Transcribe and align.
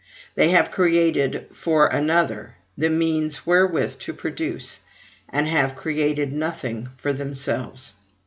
they 0.33 0.49
have 0.49 0.71
created 0.71 1.45
for 1.53 1.85
another 1.85 2.55
the 2.75 2.89
means 2.89 3.45
wherewith 3.45 3.99
to 3.99 4.11
produce, 4.11 4.79
and 5.29 5.47
have 5.47 5.75
created 5.75 6.33
nothing 6.33 6.89
for 6.97 7.13
themselves. 7.13 7.93